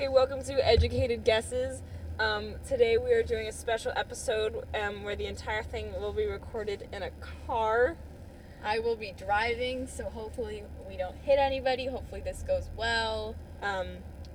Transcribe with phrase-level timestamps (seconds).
[0.00, 1.82] Okay, welcome to Educated Guesses.
[2.18, 6.24] Um, today we are doing a special episode um, where the entire thing will be
[6.24, 7.10] recorded in a
[7.46, 7.98] car.
[8.64, 11.84] I will be driving, so hopefully we don't hit anybody.
[11.84, 13.34] Hopefully this goes well.
[13.60, 13.88] Um,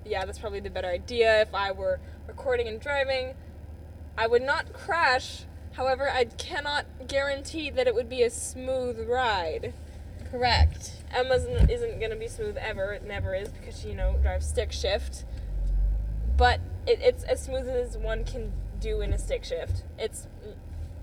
[0.05, 1.41] yeah, that's probably the better idea.
[1.41, 3.33] If I were recording and driving,
[4.15, 5.45] I would not crash.
[5.71, 9.73] However, I cannot guarantee that it would be a smooth ride.
[10.29, 10.91] Correct.
[11.11, 12.93] Emma's n- isn't going to be smooth ever.
[12.93, 15.25] It never is because she, you know, drives stick shift.
[16.37, 19.83] But it, it's as smooth as one can do in a stick shift.
[19.97, 20.27] It's.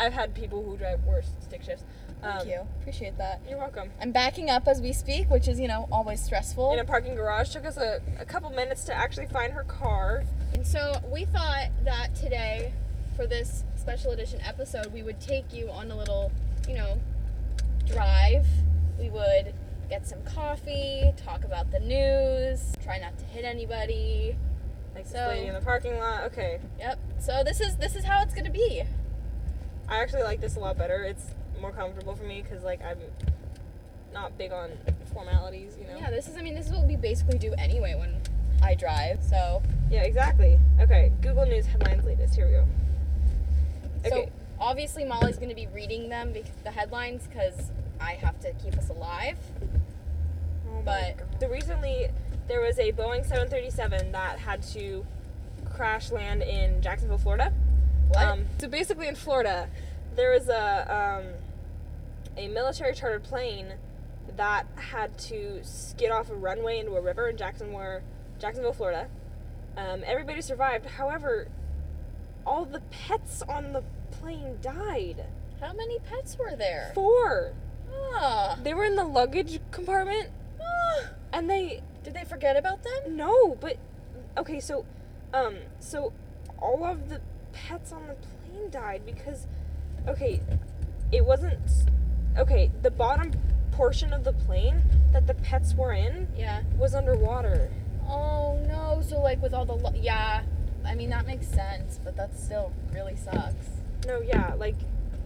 [0.01, 1.85] I've had people who drive worse stick shifts.
[2.21, 2.61] Thank Um, you.
[2.81, 3.41] Appreciate that.
[3.49, 3.91] You're welcome.
[4.01, 6.73] I'm backing up as we speak, which is, you know, always stressful.
[6.73, 7.51] In a parking garage.
[7.51, 10.25] Took us a, a couple minutes to actually find her car.
[10.55, 12.73] And so we thought that today,
[13.17, 16.33] for this special edition episode, we would take you on a little,
[16.69, 16.99] you know,
[17.87, 18.47] drive.
[18.99, 19.53] We would
[19.89, 24.37] get some coffee, talk about the news, try not to hit anybody.
[24.95, 26.25] Like this lady in the parking lot.
[26.25, 26.61] Okay.
[26.79, 26.99] Yep.
[27.19, 28.83] So this is this is how it's gonna be.
[29.89, 31.05] I actually like this a lot better.
[31.05, 32.99] It's more comfortable for me because, like, I'm
[34.13, 34.71] not big on
[35.13, 35.97] formalities, you know?
[35.99, 36.37] Yeah, this is.
[36.37, 38.21] I mean, this is what we basically do anyway when
[38.63, 39.23] I drive.
[39.23, 40.59] So, Yeah, exactly.
[40.81, 42.35] Okay, Google News headlines latest.
[42.35, 42.65] Here we go.
[44.05, 44.27] Okay.
[44.27, 48.77] so obviously Molly's to be reading them, bec- the headlines, because I have to keep
[48.77, 49.37] us alive.
[50.73, 52.09] Oh But- the recently
[52.49, 55.07] there was a Boeing 737 that had to
[55.65, 57.53] crash land in Jacksonville, Florida.
[58.09, 58.27] What?
[58.27, 59.69] Um, so basically, in Florida,
[60.17, 61.33] there was a um,
[62.37, 63.75] a military chartered plane
[64.37, 68.01] that had to skid off a runway into a river in Jacksonville,
[68.39, 69.09] Jacksonville, Florida.
[69.77, 70.87] Um, everybody survived.
[70.87, 71.49] However,
[72.47, 75.25] all the pets on the plane died.
[75.61, 76.93] How many pets were there?
[76.95, 77.53] Four.
[78.15, 78.59] Ah.
[78.63, 80.29] They were in the luggage compartment.
[81.33, 83.17] And they Did they forget about them?
[83.17, 83.77] No, but
[84.37, 84.85] okay, so
[85.33, 86.13] um so
[86.61, 87.21] all of the
[87.53, 89.47] pets on the plane died because
[90.09, 90.41] okay,
[91.13, 91.59] it wasn't
[92.39, 93.31] okay, the bottom
[93.73, 96.63] portion of the plane that the pets were in Yeah.
[96.79, 97.71] was underwater.
[98.09, 99.03] Oh no.
[99.09, 100.43] So like with all the lo- yeah.
[100.85, 103.67] I mean that makes sense, but that still really sucks.
[104.07, 104.75] No, yeah, like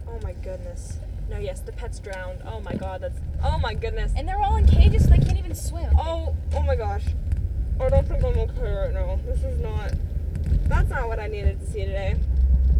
[0.07, 0.99] oh my goodness.
[1.29, 2.41] No, yes, the pets drowned.
[2.45, 4.13] Oh my god, that's oh my goodness.
[4.15, 5.93] And they're all in cages, so they can't even swim.
[5.97, 7.03] Oh, oh my gosh.
[7.79, 9.19] I don't think I'm okay right now.
[9.25, 9.93] This is not
[10.67, 12.17] that's not what I needed to see today.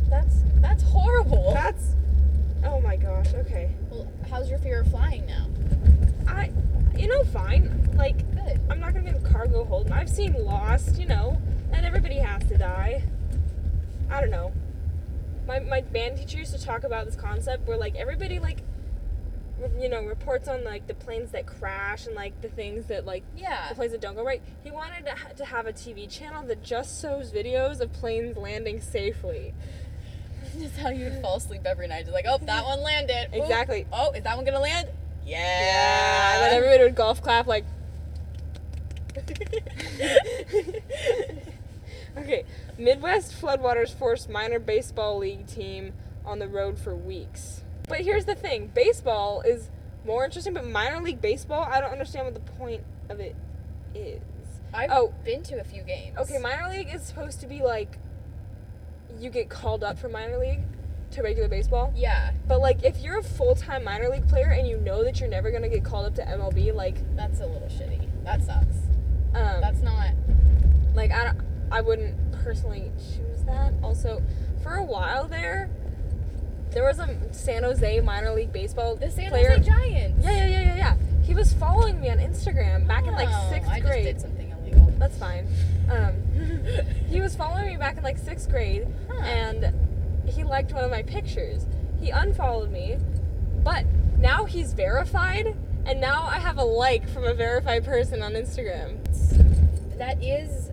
[0.10, 1.52] That's that's horrible.
[1.54, 1.96] That's
[2.66, 3.72] oh my gosh, okay.
[3.90, 5.48] well, how's your fear of flying now?
[6.28, 6.52] I,
[6.98, 7.90] you know, fine.
[7.96, 8.60] Like, Good.
[8.70, 9.92] I'm not gonna be in a cargo hold.
[9.92, 11.42] I've seen Lost, you know,
[11.72, 13.04] and everybody has to die.
[14.10, 14.52] I don't know.
[15.48, 18.60] My my band teacher used to talk about this concept where like everybody like,
[19.80, 23.24] you know, reports on like the planes that crash and like the things that like
[23.36, 23.70] Yeah.
[23.70, 24.42] the planes that don't go right.
[24.64, 28.36] He wanted to, ha- to have a TV channel that just shows videos of planes
[28.38, 29.54] landing safely.
[30.60, 32.04] Just how you would fall asleep every night.
[32.06, 33.30] Just like, oh, that one landed.
[33.36, 33.42] Ooh.
[33.42, 33.86] Exactly.
[33.92, 34.88] Oh, is that one gonna land?
[35.26, 35.38] Yeah.
[35.40, 37.66] Yeah, and then everybody would golf clap like.
[42.18, 42.44] okay,
[42.78, 45.94] Midwest floodwaters forced minor baseball league team
[46.26, 47.64] on the road for weeks.
[47.88, 49.70] But here's the thing: baseball is
[50.06, 53.36] more interesting, but minor league baseball, I don't understand what the point of it
[53.96, 54.22] is.
[54.74, 55.14] I've Oh.
[55.24, 56.18] been to a few games.
[56.18, 57.98] Okay, minor league is supposed to be like
[59.20, 60.60] you get called up for minor league
[61.12, 61.92] to regular baseball.
[61.96, 65.30] Yeah, But like if you're a full-time minor league player and you know that you're
[65.30, 68.06] never going to get called up to MLB, like that's a little shitty.
[68.26, 68.76] That sucks.
[69.34, 70.12] um That's not.
[70.94, 73.74] like I don't, I wouldn't personally choose that.
[73.84, 74.22] Also,
[74.64, 75.70] for a while there
[76.72, 79.52] there was a San Jose minor league baseball The San player.
[79.52, 80.24] Jose Giants.
[80.24, 80.98] Yeah, yeah, yeah, yeah, yeah.
[81.24, 84.04] He was following me on Instagram back in like Oh, 6th I grade.
[84.04, 84.94] just did something illegal.
[85.00, 85.48] That's fine.
[85.90, 86.14] Um,
[87.10, 89.22] he was following me back in like sixth grade, Huh.
[89.24, 89.74] and
[90.30, 91.66] he liked one of my pictures.
[92.02, 92.98] He unfollowed me,
[93.64, 93.86] but
[94.20, 95.56] now he's verified,
[95.86, 98.98] and now I have a like from a verified person on Instagram.
[99.98, 100.67] That is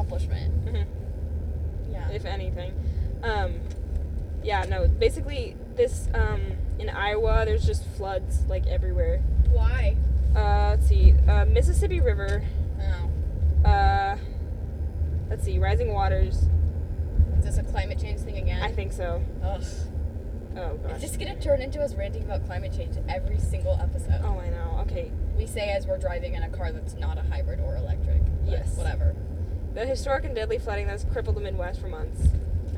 [0.00, 0.66] accomplishment.
[0.66, 0.86] Mhm.
[1.90, 2.08] Yeah.
[2.10, 2.72] If anything,
[3.22, 3.60] um,
[4.42, 4.88] yeah, no.
[4.88, 6.40] Basically, this um,
[6.78, 9.18] in Iowa, there's just floods like everywhere.
[9.50, 9.96] Why?
[10.34, 12.42] Uh, let's see, uh, Mississippi River.
[12.80, 13.68] Oh.
[13.68, 14.16] Uh,
[15.28, 16.44] let's see, rising waters.
[17.38, 18.62] Is this a climate change thing again?
[18.62, 19.22] I think so.
[19.42, 19.62] Ugh.
[20.56, 24.20] Oh It's just gonna turn into us ranting about climate change every single episode.
[24.24, 24.78] Oh, I know.
[24.82, 25.12] Okay.
[25.36, 28.20] We say as we're driving in a car that's not a hybrid or electric.
[28.44, 28.76] Yes.
[28.76, 29.14] Whatever.
[29.74, 32.28] The historic and deadly flooding that's crippled the Midwest for months.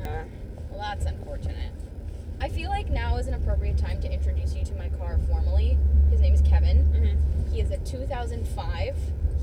[0.05, 0.23] Uh,
[0.69, 1.71] Well, that's unfortunate.
[2.39, 5.77] I feel like now is an appropriate time to introduce you to my car formally.
[6.11, 6.85] His name is Kevin.
[6.93, 7.51] mhm.
[7.53, 8.95] He is a 2005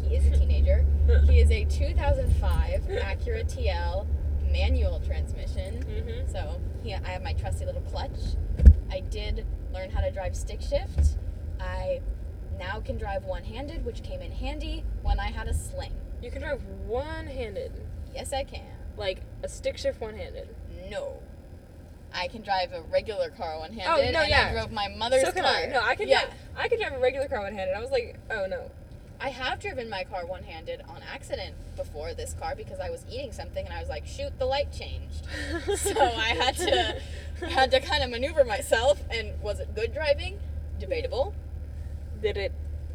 [0.08, 0.84] he is a teenager.
[1.28, 4.06] he is a 2005 Acura TL
[4.50, 5.84] manual transmission.
[5.84, 6.32] Mhm.
[6.32, 8.18] So he, I have my trusty little clutch.
[8.90, 11.16] I did learn how to drive stick shift.
[11.60, 12.00] I
[12.58, 15.92] now can drive one-handed, which came in handy when I had a sling.
[16.22, 17.72] You can drive one-handed,
[18.14, 18.62] Yes, I can.
[18.96, 20.48] like a stick shift one-handed.
[20.90, 21.18] No.
[22.12, 23.86] I can drive a regular car one-handed.
[23.88, 24.48] Oh, no, and yeah.
[24.48, 25.54] I drove my mother's so can car.
[25.54, 25.66] I.
[25.66, 26.22] No, I can Yeah.
[26.22, 26.34] drive.
[26.56, 27.74] I can drive a regular car one-handed.
[27.76, 28.70] I was like, oh no.
[29.22, 33.32] I have driven my car one-handed on accident before this car because I was eating
[33.32, 35.26] something and I was like, shoot, the light changed.
[35.78, 37.00] so I had to
[37.46, 39.02] had to kind of maneuver myself.
[39.10, 40.38] And was it good driving?
[40.78, 41.34] Debatable.
[42.20, 42.52] Did it?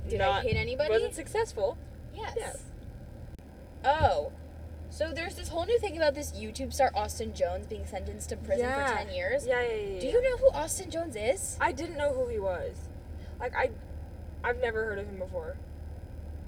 [0.10, 0.92] Did I hit anybody?
[0.92, 1.78] Was it successful?
[2.16, 2.34] Yes.
[2.38, 2.58] Yes.
[3.86, 4.32] Oh.
[4.90, 8.38] So there's this whole new thing about this YouTube star Austin Jones being sentenced to
[8.38, 8.90] prison Yeah.
[8.90, 9.46] for 10 years.
[9.48, 10.00] Yeah, yeah, yeah.
[10.00, 11.58] Do you know who Austin Jones is?
[11.60, 12.78] I didn't know who he was.
[13.40, 13.72] Like I,
[14.44, 15.58] I've never heard of him before.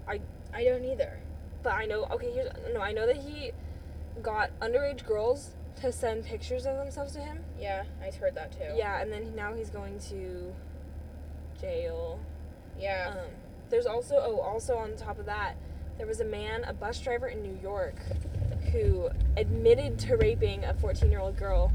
[0.07, 0.21] I
[0.53, 1.19] I don't either.
[1.63, 2.05] But I know.
[2.11, 2.79] Okay, here's no.
[2.79, 3.51] I know that he
[4.21, 5.51] got underage girls
[5.81, 7.43] to send pictures of themselves to him.
[7.59, 8.73] Yeah, I heard that too.
[8.75, 10.53] Yeah, and then now he's going to
[11.59, 12.19] jail.
[12.79, 13.15] Yeah.
[13.17, 13.31] Um,
[13.69, 15.55] there's also oh also on top of that,
[15.97, 17.95] there was a man, a bus driver in New York,
[18.71, 21.71] who admitted to raping a 14 year old girl,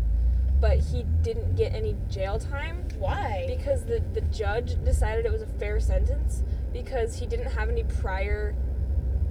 [0.61, 3.45] but he didn't get any jail time Why?
[3.49, 6.43] because the the judge decided it was a fair sentence
[6.73, 8.55] because he didn't have any prior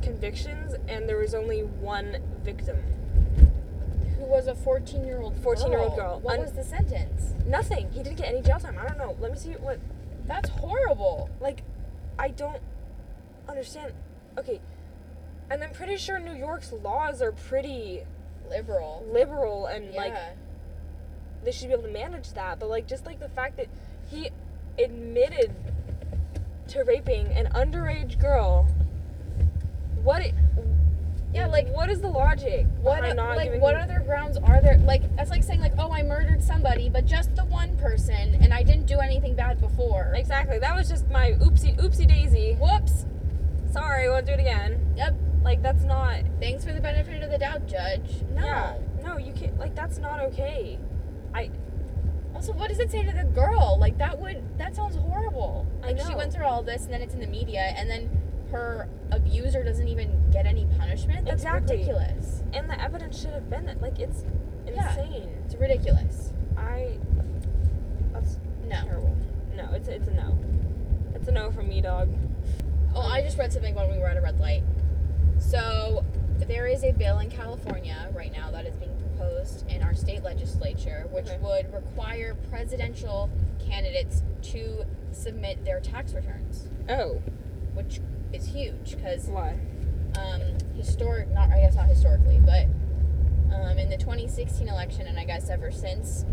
[0.01, 2.77] convictions and there was only one victim.
[4.17, 6.19] who was a 14 year old 14-year-old girl.
[6.19, 7.33] What Un- was the sentence?
[7.47, 7.89] Nothing.
[7.91, 8.77] He didn't get any jail time.
[8.77, 9.15] I don't know.
[9.19, 9.79] Let me see what
[10.27, 11.29] That's horrible.
[11.39, 11.63] like
[12.19, 12.61] I don't
[13.47, 13.93] understand.
[14.37, 14.59] Okay.
[15.51, 18.03] And I'm pretty sure New York's laws are pretty
[18.49, 19.03] Liberal.
[19.11, 19.99] liberal and Yeah.
[20.01, 20.13] like
[21.43, 22.57] they should be able to manage that.
[22.59, 23.67] But like just like the fact that
[24.09, 24.29] he
[24.79, 25.51] admitted
[26.69, 28.67] to raping an underage girl.
[30.03, 30.21] What?
[30.21, 30.33] It,
[31.33, 32.65] Yeah, like, what is the logic?
[32.81, 34.77] what like what him- other grounds are there?
[34.79, 38.53] Like that's like saying like, "Oh, I murdered somebody, but just the one person and
[38.53, 40.59] I didn't do anything bad before." Exactly.
[40.59, 42.55] That was just my oopsie oopsie daisy.
[42.59, 43.05] whoops.
[43.71, 44.93] Sorry, won't do it again.
[44.97, 45.15] Yep.
[45.51, 46.21] Like that's not.
[46.39, 48.23] Thanks for the benefit of the doubt, judge.
[48.33, 48.41] No.
[48.45, 48.77] Yeah.
[49.03, 49.59] No, you can't.
[49.59, 50.79] Like that's not okay.
[51.33, 51.51] I.
[52.33, 53.77] Also, what does it say to the girl?
[53.77, 55.67] Like that would that sounds horrible.
[55.83, 58.09] I Like she went through all this and then it's in the media and then
[58.51, 61.25] her abuser doesn't even get any punishment.
[61.25, 61.75] That's Exactly.
[61.79, 62.43] ridiculous.
[62.53, 63.81] And the evidence should have been that.
[63.81, 64.23] Like it's
[64.65, 64.77] insane.
[64.77, 65.43] Yeah.
[65.43, 66.31] It's ridiculous.
[66.55, 66.97] I.
[68.13, 68.37] That's
[68.69, 68.83] No.
[68.85, 69.17] terrible.
[69.57, 70.37] No, it's it's a no.
[71.13, 72.07] It's a no from me, dog.
[72.95, 74.63] Oh, I just read something when we were at a red light.
[75.41, 76.05] So
[76.47, 80.23] there is a bill in California right now that is being proposed in our state
[80.23, 81.37] legislature, which Okay.
[81.41, 83.29] would require presidential
[83.59, 87.21] candidates to submit their tax returns, Oh,
[87.73, 87.99] which
[88.31, 89.55] is huge because why?
[90.17, 90.41] um,
[90.75, 92.65] historic, not I guess not historically, but
[93.53, 96.25] um, in the 2016 election, and I guess ever since,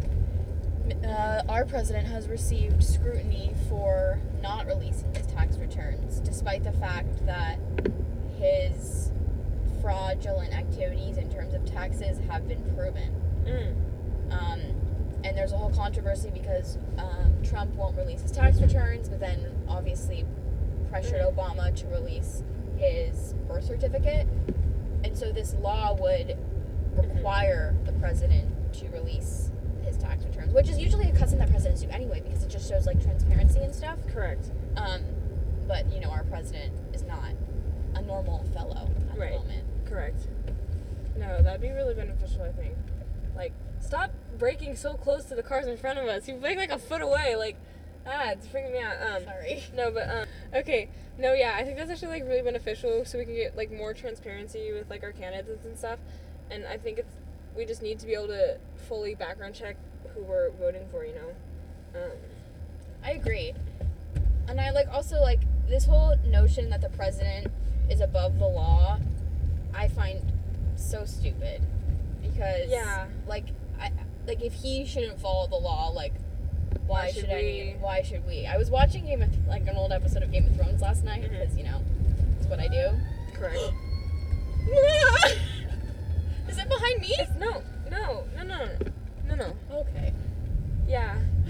[1.05, 7.26] uh, our president has received scrutiny for not releasing his tax returns, despite the fact
[7.26, 7.58] that
[8.38, 9.11] his
[9.81, 13.14] fraudulent activities in terms of taxes have been proven.
[13.44, 14.32] Mm.
[14.32, 14.61] Um,
[15.25, 19.46] and there's a whole controversy because um, Trump won't release his tax returns, but then
[19.69, 20.25] obviously
[20.90, 21.35] pressured Mm.
[21.35, 22.43] Obama to release
[22.76, 24.26] his birth certificate.
[25.05, 26.37] And so this law would
[26.96, 29.51] require the president to release
[29.84, 32.69] his tax returns, which is usually a custom that presidents do anyway because it just
[32.69, 33.98] shows like transparency and stuff.
[34.13, 34.51] Correct.
[34.77, 35.03] Um,
[35.67, 37.31] but you know, our president is not
[37.98, 39.32] a normal fellow at Right.
[39.32, 39.64] the moment.
[39.86, 40.20] Correct.
[41.17, 42.43] No, that'd be really beneficial.
[42.43, 42.74] I think.
[43.34, 46.28] Like, stop braking so close to the cars in front of us.
[46.28, 47.36] You brake like a foot away.
[47.36, 47.56] Like,
[48.06, 48.96] ah, it's freaking me out.
[49.02, 49.62] Um, Sorry.
[49.74, 50.88] No, but um, okay,
[51.19, 53.93] no, yeah, I think that's actually like really beneficial, so we can get like more
[53.94, 55.98] transparency with like our candidates and stuff.
[56.50, 57.12] And I think it's
[57.56, 59.76] we just need to be able to fully background check
[60.14, 61.05] who we're voting for.
[61.05, 62.00] You know.
[62.00, 62.12] Um,
[63.05, 63.52] I agree.
[64.48, 67.48] And I like also like this whole notion that the president
[67.91, 68.99] is above the law,
[69.75, 70.21] I find
[70.77, 71.63] so stupid.
[72.23, 73.07] Because Yeah.
[73.27, 73.47] like
[73.81, 73.91] I
[74.27, 76.13] like if he shouldn't follow the law, like
[76.87, 77.77] why, Why should, should we?
[77.81, 78.47] why should we?
[78.47, 81.23] I was watching Game of like an old episode of Game of Thrones last night
[81.23, 81.31] Mhm.
[81.31, 81.81] because you know,
[82.39, 82.91] it's what I do.
[83.35, 83.59] correct.
[86.49, 87.15] is it behind me?
[87.19, 88.69] It's no, no, no, no,
[89.29, 89.57] no, no.
[89.73, 90.13] Okay.
[90.87, 91.19] Yeah,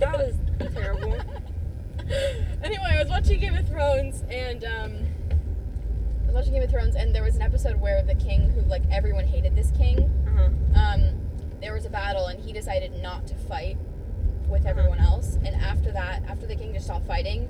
[0.00, 0.34] that was
[0.74, 1.14] terrible.
[2.62, 5.07] anyway, I was watching Game of Thrones and um I
[6.48, 9.24] watching Game of Thrones and there was an episode where the king who like everyone
[9.24, 10.30] hated this king, Uh
[10.74, 10.80] huh.
[10.94, 11.02] um,
[11.60, 13.76] there was a battle and he decided not to fight
[14.48, 14.70] with Uh-huh.
[14.70, 15.36] everyone else.
[15.44, 17.48] And after that, after the king just stopped fighting,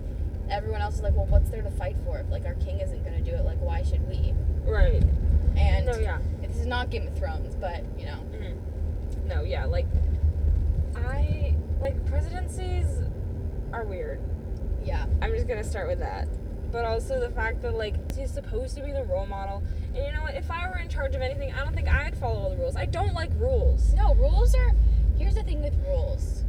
[0.51, 2.19] everyone else is like, well, what's there to fight for?
[2.19, 4.35] If like our king isn't gonna do it, like why should we?
[4.65, 5.03] Right.
[5.57, 6.19] And No, yeah.
[6.43, 9.65] this is not Game of Thrones, but you know, hmm No, yeah.
[9.67, 9.87] Like,
[10.97, 12.87] I like presidencies
[13.73, 14.21] are weird.
[14.85, 16.27] yeah, I'm just gonna start with that.
[16.71, 19.63] But also the fact that like he's supposed to be the role model,
[19.95, 20.35] and you know what?
[20.35, 22.77] If I were in charge of anything, I don't think I'd follow all the rules.
[22.77, 23.95] I don't like rules.
[23.95, 24.73] no rules are.
[25.19, 26.45] Here's the thing with rules,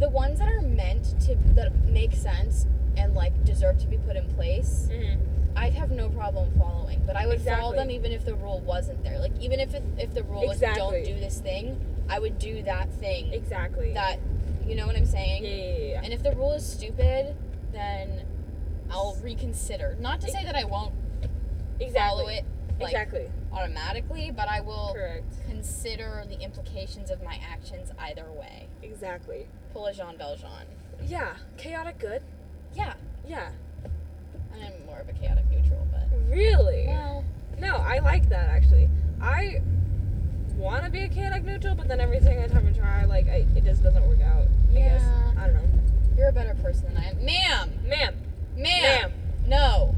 [0.00, 2.66] the ones that are meant to that make sense
[2.96, 4.88] and like deserve to be put in place.
[4.90, 5.20] Mm-hmm.
[5.56, 9.02] I'd have no problem following, but I would follow them even if the rule wasn't
[9.02, 9.18] there.
[9.18, 12.62] Like even if it, if the rule was don't do this thing, I would do
[12.62, 13.32] that thing.
[13.32, 13.92] Exactly.
[13.92, 14.18] That
[14.66, 15.44] you know what I'm saying?
[15.44, 16.00] Yeah, yeah, yeah.
[16.04, 17.34] And if the rule is stupid,
[17.72, 18.24] then
[18.90, 19.96] I'll reconsider.
[20.00, 20.92] Not to say that I won't
[21.80, 21.94] Exactly.
[21.94, 22.44] follow it
[22.80, 23.30] like exactly.
[23.52, 25.24] automatically, but I will Correct.
[25.48, 28.68] consider the implications of my actions either way.
[28.82, 29.46] Exactly.
[29.72, 30.66] Pull a Jean Valjean.
[31.06, 31.34] Yeah.
[31.56, 32.22] Chaotic good.
[32.74, 32.94] Yeah,
[33.26, 33.50] Yeah.
[34.54, 36.84] I'm more of a chaotic neutral, but Really?
[36.88, 37.24] well,
[37.58, 38.88] No, I like that actually.
[39.20, 39.60] I
[40.56, 43.46] want to be a chaotic neutral, but then every single time I try, like, I,
[43.54, 44.46] it just doesn't work out.
[44.70, 45.00] I guess.
[45.02, 45.32] Yeah.
[45.42, 45.82] I don't know.
[46.16, 47.70] you're a better person than I am, ma'am.
[47.86, 48.14] Ma'am.
[48.58, 48.82] Ma'am.
[48.82, 49.12] Ma'am.
[49.46, 49.94] No.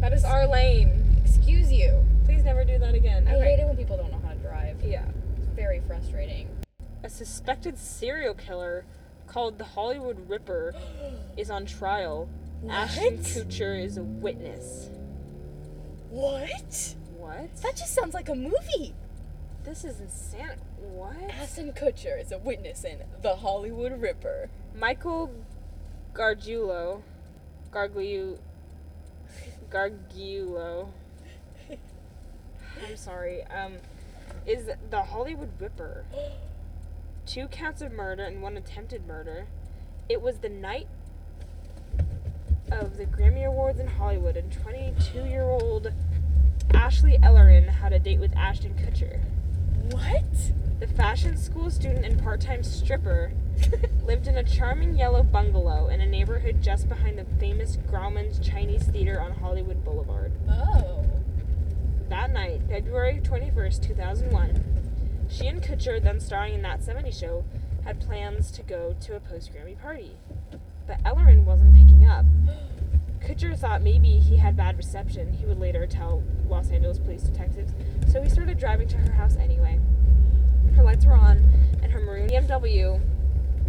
[0.00, 1.20] That is our lane.
[1.24, 2.02] Excuse you.
[2.24, 3.28] Please never do that again.
[3.28, 4.82] I hate it when people don't know how to drive.
[4.82, 5.04] Yeah.
[5.36, 6.48] It's very frustrating.
[7.04, 8.86] A suspected serial killer
[9.26, 10.74] called the Hollywood Ripper
[11.36, 12.30] is on trial.
[12.70, 14.88] Ashton Kutcher is a witness.
[16.08, 16.94] What?
[17.18, 17.54] What?
[17.62, 18.94] That just sounds like a movie.
[19.64, 20.58] This is insane.
[20.78, 21.16] What?
[21.30, 24.48] Ashton Kutcher is a witness in The Hollywood Ripper.
[24.74, 25.30] Michael
[26.14, 27.02] Gargiulo,
[27.72, 28.38] Gargiu,
[29.70, 30.88] Gargiulo.
[31.70, 33.42] I'm sorry.
[33.44, 33.74] Um,
[34.46, 36.04] is the Hollywood Ripper.
[37.26, 39.46] Two counts of murder and one attempted murder.
[40.08, 40.88] It was the night
[42.70, 45.92] of the Grammy Awards in Hollywood, and 22-year-old
[46.74, 49.20] Ashley Ellerin had a date with Ashton Kutcher.
[49.92, 50.24] What?
[50.82, 53.30] The fashion school student and part-time stripper
[54.04, 58.82] lived in a charming yellow bungalow in a neighborhood just behind the famous Grauman's Chinese
[58.82, 60.32] Theater on Hollywood Boulevard.
[60.50, 61.04] Oh.
[62.08, 67.44] That night, February 21st, 2001, she and Kutcher, then starring in That 70s Show,
[67.84, 70.16] had plans to go to a post-Grammy party.
[70.88, 72.26] But Ellerin wasn't picking up.
[73.20, 77.72] Kutcher thought maybe he had bad reception, he would later tell Los Angeles police detectives,
[78.10, 79.78] so he started driving to her house anyway.
[80.76, 81.38] Her lights were on,
[81.82, 83.00] and her maroon BMW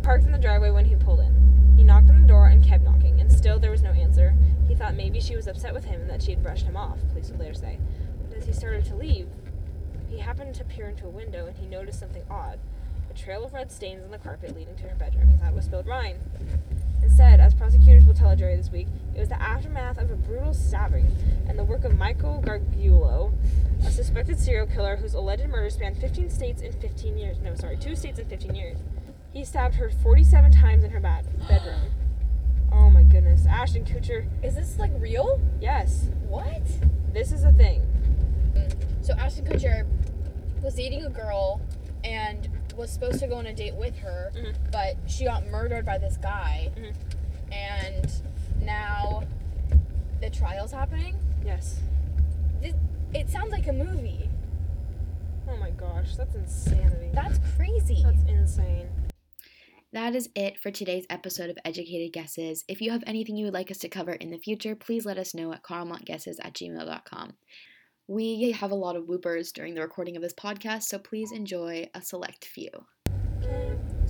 [0.01, 1.73] parked in the driveway when he pulled in.
[1.75, 4.35] He knocked on the door and kept knocking, and still there was no answer.
[4.67, 6.97] He thought maybe she was upset with him and that she had brushed him off,
[7.09, 7.79] police would later say.
[8.29, 9.27] But as he started to leave,
[10.09, 12.59] he happened to peer into a window and he noticed something odd
[13.13, 15.27] a trail of red stains on the carpet leading to her bedroom.
[15.27, 16.15] He thought it was spilled wine.
[17.03, 20.15] Instead, as prosecutors will tell a jury this week, it was the aftermath of a
[20.15, 21.05] brutal stabbing
[21.47, 23.31] and the work of Michael Gargiulo,
[23.85, 27.37] a suspected serial killer whose alleged murder spanned 15 states in 15 years.
[27.39, 28.77] No, sorry, two states in 15 years.
[29.31, 31.81] He stabbed her 47 times in her bed- bedroom.
[32.71, 33.45] Oh my goodness.
[33.45, 35.39] Ashton Kutcher, Is this like real?
[35.61, 36.61] yes, What?
[37.13, 37.81] this is a thing.
[39.01, 39.85] So Ashton Kutcher
[40.63, 41.61] was dating a girl
[42.03, 44.55] and was supposed to go on a date with her, Mhm.
[44.71, 46.93] but she got murdered by this guy, Mhm.
[47.51, 48.11] and
[48.61, 49.23] now
[50.21, 51.17] the trial's happening.
[51.45, 51.81] Yes.
[52.61, 52.73] This,
[53.13, 54.29] it sounds like a movie.
[55.47, 57.09] Oh my gosh, that's insanity.
[57.13, 58.01] That's crazy.
[58.03, 58.89] That's insane.
[59.91, 62.63] That is it for today's episode of Educated Guesses.
[62.67, 65.19] If you have anything you would like us to cover in the future, please let
[65.19, 67.33] us know at carlmontguesses at gmail.com.
[68.07, 71.89] We have a lot of bloopers during the recording of this podcast, so please enjoy
[71.93, 72.69] a select few.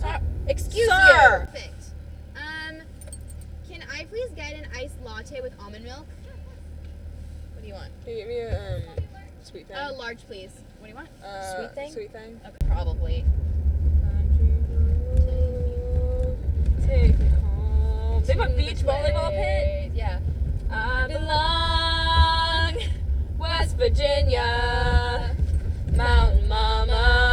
[0.03, 1.41] Uh, excuse Sir!
[1.41, 1.45] you.
[1.45, 1.85] Perfect.
[2.35, 2.77] Um,
[3.69, 6.07] can I please get an iced latte with almond milk?
[7.53, 7.91] What do you want?
[8.03, 8.81] Can you give me a um,
[9.43, 9.77] sweet thing?
[9.77, 10.51] Uh, large, please.
[10.79, 11.09] What do you want?
[11.23, 11.91] Uh, sweet thing?
[11.91, 12.41] Sweet thing.
[12.47, 13.25] Okay, probably.
[16.87, 18.23] Take me home.
[18.23, 19.91] They have a beach volleyball pit.
[19.93, 20.19] Yeah.
[20.71, 21.92] I belong
[23.59, 25.35] West Virginia,
[25.95, 27.32] Mountain Mama.